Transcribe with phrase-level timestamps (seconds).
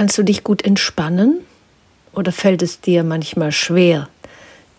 [0.00, 1.40] kannst du dich gut entspannen?
[2.14, 4.08] Oder fällt es dir manchmal schwer,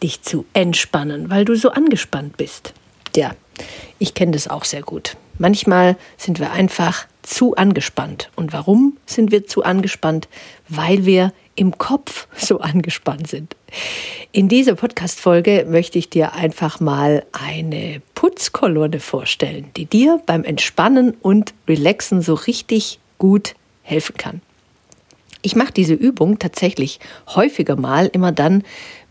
[0.00, 2.72] dich zu entspannen, weil du so angespannt bist?
[3.16, 3.34] Ja,
[3.98, 5.16] ich kenne das auch sehr gut.
[5.36, 8.30] Manchmal sind wir einfach zu angespannt.
[8.36, 10.28] Und warum sind wir zu angespannt?
[10.68, 13.56] Weil wir im Kopf so angespannt sind.
[14.30, 21.16] In dieser Podcast-Folge möchte ich dir einfach mal eine Putzkolonne vorstellen, die dir beim Entspannen
[21.22, 24.42] und Relaxen so richtig gut helfen kann.
[25.42, 28.64] Ich mache diese Übung tatsächlich häufiger mal, immer dann,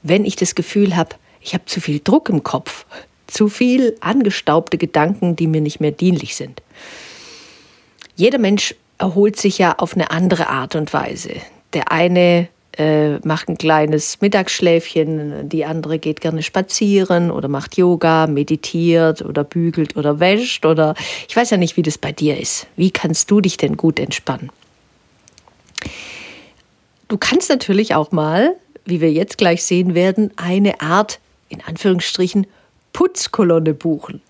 [0.03, 2.85] wenn ich das Gefühl habe, ich habe zu viel Druck im Kopf,
[3.27, 6.61] zu viel angestaubte Gedanken, die mir nicht mehr dienlich sind.
[8.15, 11.33] Jeder Mensch erholt sich ja auf eine andere Art und Weise.
[11.73, 12.47] Der eine
[12.77, 19.43] äh, macht ein kleines Mittagsschläfchen, die andere geht gerne spazieren oder macht Yoga, meditiert oder
[19.43, 20.95] bügelt oder wäscht oder
[21.27, 22.67] ich weiß ja nicht, wie das bei dir ist.
[22.75, 24.49] Wie kannst du dich denn gut entspannen?
[27.07, 28.55] Du kannst natürlich auch mal,
[28.85, 31.19] wie wir jetzt gleich sehen werden, eine Art,
[31.49, 32.47] in Anführungsstrichen,
[32.93, 34.21] Putzkolonne buchen.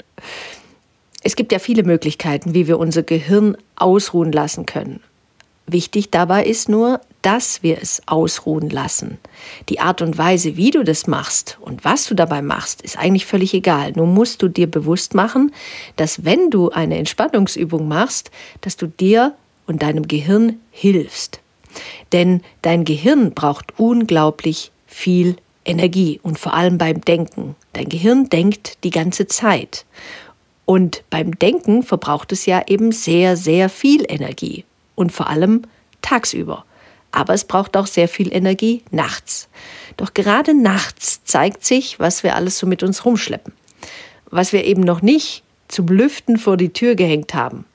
[1.23, 5.01] Es gibt ja viele Möglichkeiten, wie wir unser Gehirn ausruhen lassen können.
[5.65, 9.17] Wichtig dabei ist nur, dass wir es ausruhen lassen.
[9.67, 13.25] Die Art und Weise, wie du das machst und was du dabei machst, ist eigentlich
[13.25, 13.91] völlig egal.
[13.93, 15.51] Nur musst du dir bewusst machen,
[15.97, 19.33] dass wenn du eine Entspannungsübung machst, dass du dir
[19.65, 21.41] und deinem Gehirn hilfst.
[22.11, 27.55] Denn dein Gehirn braucht unglaublich viel Energie und vor allem beim Denken.
[27.73, 29.85] Dein Gehirn denkt die ganze Zeit.
[30.65, 34.65] Und beim Denken verbraucht es ja eben sehr, sehr viel Energie.
[34.95, 35.63] Und vor allem
[36.01, 36.65] tagsüber.
[37.11, 39.47] Aber es braucht auch sehr viel Energie nachts.
[39.95, 43.53] Doch gerade nachts zeigt sich, was wir alles so mit uns rumschleppen.
[44.29, 47.65] Was wir eben noch nicht zum Lüften vor die Tür gehängt haben.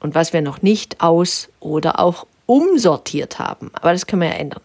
[0.00, 3.70] Und was wir noch nicht aus oder auch umsortiert haben.
[3.74, 4.62] Aber das können wir ja ändern.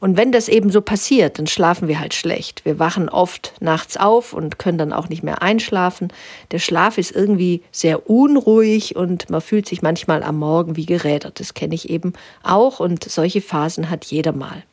[0.00, 2.64] Und wenn das eben so passiert, dann schlafen wir halt schlecht.
[2.64, 6.08] Wir wachen oft nachts auf und können dann auch nicht mehr einschlafen.
[6.52, 11.38] Der Schlaf ist irgendwie sehr unruhig und man fühlt sich manchmal am Morgen wie gerädert.
[11.38, 14.64] Das kenne ich eben auch und solche Phasen hat jeder mal.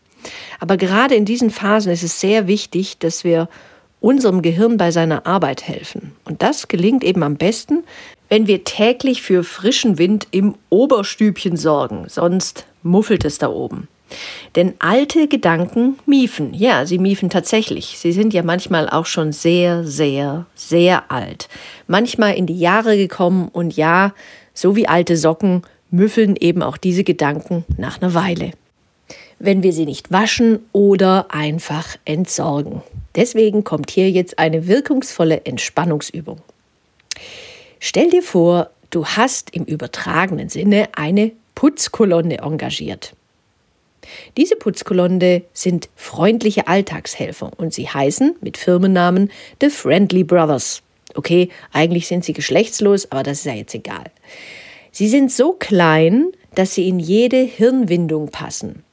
[0.61, 3.49] Aber gerade in diesen Phasen ist es sehr wichtig, dass wir
[3.99, 6.13] unserem Gehirn bei seiner Arbeit helfen.
[6.23, 7.83] Und das gelingt eben am besten,
[8.29, 13.87] wenn wir täglich für frischen Wind im Oberstübchen sorgen, sonst muffelt es da oben.
[14.55, 17.97] Denn alte Gedanken miefen, ja, sie miefen tatsächlich.
[17.97, 21.49] Sie sind ja manchmal auch schon sehr, sehr, sehr alt.
[21.87, 24.13] Manchmal in die Jahre gekommen und ja,
[24.53, 28.51] so wie alte Socken müffeln eben auch diese Gedanken nach einer Weile.
[29.39, 32.81] Wenn wir sie nicht waschen oder einfach entsorgen.
[33.15, 36.41] Deswegen kommt hier jetzt eine wirkungsvolle Entspannungsübung.
[37.79, 43.13] Stell dir vor, du hast im übertragenen Sinne eine Putzkolonne engagiert.
[44.37, 50.81] Diese Putzkolonne sind freundliche Alltagshelfer und sie heißen mit Firmennamen The Friendly Brothers.
[51.15, 54.05] Okay, eigentlich sind sie geschlechtslos, aber das ist ja jetzt egal.
[54.91, 58.83] Sie sind so klein, dass sie in jede Hirnwindung passen.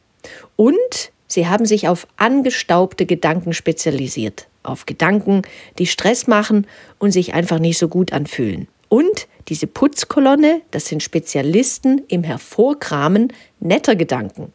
[0.56, 4.48] Und sie haben sich auf angestaubte Gedanken spezialisiert.
[4.62, 5.42] Auf Gedanken,
[5.78, 6.66] die Stress machen
[6.98, 8.68] und sich einfach nicht so gut anfühlen.
[8.94, 14.52] Und diese Putzkolonne, das sind Spezialisten im Hervorkramen netter Gedanken.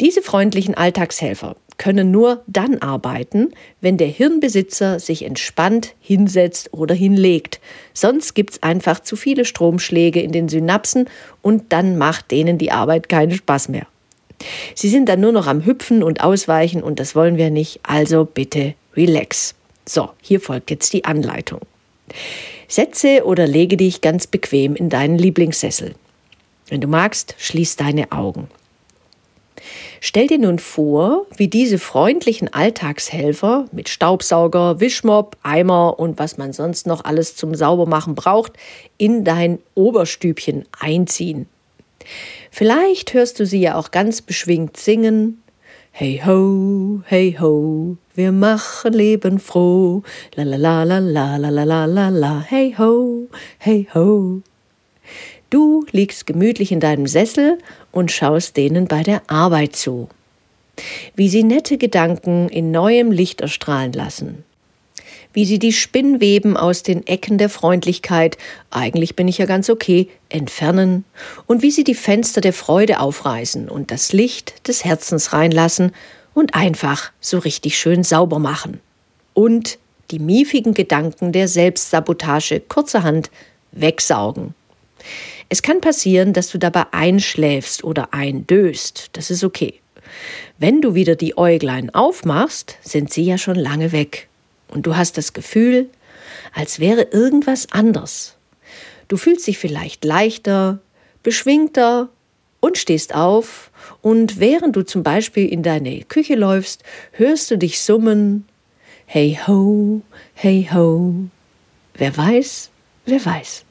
[0.00, 7.60] Diese freundlichen Alltagshelfer können nur dann arbeiten, wenn der Hirnbesitzer sich entspannt hinsetzt oder hinlegt.
[7.92, 11.08] Sonst gibt es einfach zu viele Stromschläge in den Synapsen
[11.40, 13.86] und dann macht denen die Arbeit keinen Spaß mehr.
[14.74, 18.24] Sie sind dann nur noch am Hüpfen und Ausweichen und das wollen wir nicht, also
[18.24, 19.54] bitte relax.
[19.86, 21.60] So, hier folgt jetzt die Anleitung.
[22.68, 25.94] Setze oder lege dich ganz bequem in deinen Lieblingssessel.
[26.68, 28.48] Wenn du magst, schließ deine Augen.
[30.00, 36.52] Stell dir nun vor, wie diese freundlichen Alltagshelfer mit Staubsauger, Wischmopp, Eimer und was man
[36.52, 38.52] sonst noch alles zum Saubermachen braucht,
[38.98, 41.46] in dein Oberstübchen einziehen.
[42.50, 45.42] Vielleicht hörst du sie ja auch ganz beschwingt singen.
[45.90, 50.02] Hey ho, hey ho, wir machen Leben froh.
[50.36, 53.26] La la la la la la la la la, hey ho,
[53.58, 54.40] hey ho.
[55.50, 57.58] Du liegst gemütlich in deinem Sessel
[57.92, 60.08] und schaust denen bei der Arbeit zu.
[61.14, 64.44] Wie sie nette Gedanken in neuem Licht erstrahlen lassen.
[65.32, 68.38] Wie sie die Spinnweben aus den Ecken der Freundlichkeit,
[68.70, 71.04] eigentlich bin ich ja ganz okay, entfernen
[71.46, 75.90] und wie sie die Fenster der Freude aufreißen und das Licht des Herzens reinlassen
[76.34, 78.80] und einfach so richtig schön sauber machen.
[79.32, 79.78] Und
[80.10, 83.30] die miefigen Gedanken der Selbstsabotage kurzerhand
[83.72, 84.54] wegsaugen.
[85.48, 89.10] Es kann passieren, dass du dabei einschläfst oder eindöst.
[89.12, 89.80] Das ist okay.
[90.58, 94.28] Wenn du wieder die Äuglein aufmachst, sind sie ja schon lange weg.
[94.68, 95.88] Und du hast das Gefühl,
[96.52, 98.36] als wäre irgendwas anders.
[99.08, 100.78] Du fühlst dich vielleicht leichter,
[101.22, 102.08] beschwingter
[102.64, 103.70] und stehst auf
[104.00, 106.82] und während du zum Beispiel in deine Küche läufst,
[107.12, 108.46] hörst du dich summen
[109.04, 110.00] Hey ho,
[110.32, 111.14] hey ho.
[111.92, 112.70] Wer weiß,
[113.04, 113.64] wer weiß.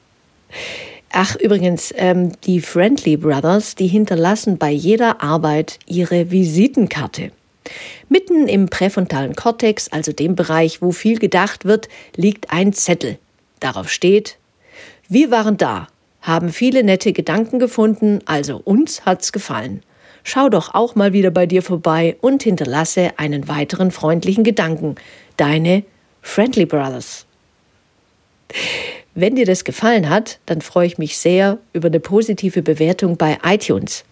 [1.10, 7.32] Ach, übrigens, ähm, die Friendly Brothers, die hinterlassen bei jeder Arbeit ihre Visitenkarte.
[8.08, 13.18] Mitten im präfrontalen Kortex, also dem Bereich, wo viel gedacht wird, liegt ein Zettel.
[13.58, 14.38] Darauf steht,
[15.08, 15.88] wir waren da,
[16.24, 19.82] haben viele nette Gedanken gefunden, also uns hat's gefallen.
[20.24, 24.94] Schau doch auch mal wieder bei dir vorbei und hinterlasse einen weiteren freundlichen Gedanken.
[25.36, 25.84] Deine
[26.22, 27.26] Friendly Brothers.
[29.14, 33.38] Wenn dir das gefallen hat, dann freue ich mich sehr über eine positive Bewertung bei
[33.44, 34.04] iTunes.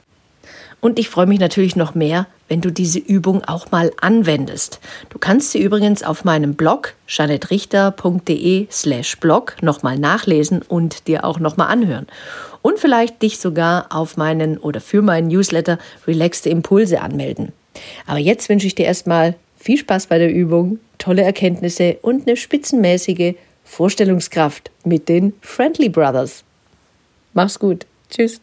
[0.81, 4.78] Und ich freue mich natürlich noch mehr, wenn du diese Übung auch mal anwendest.
[5.08, 11.40] Du kannst sie übrigens auf meinem Blog janettrichter.de slash blog nochmal nachlesen und dir auch
[11.40, 12.06] nochmal anhören.
[12.60, 17.52] Und vielleicht dich sogar auf meinen oder für meinen Newsletter Relaxte Impulse anmelden.
[18.06, 22.37] Aber jetzt wünsche ich dir erstmal viel Spaß bei der Übung, tolle Erkenntnisse und eine
[22.37, 23.32] spitzenmäßige
[23.64, 26.44] Vorstellungskraft mit den Friendly Brothers.
[27.32, 27.87] Mach's gut.
[28.10, 28.43] Tschüss.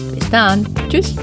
[0.31, 0.65] Dann.
[0.89, 1.15] Tschüss.